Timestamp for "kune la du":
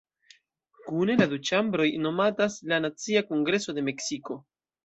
0.87-1.39